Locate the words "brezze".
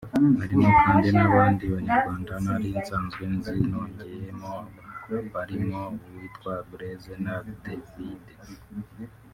6.69-7.13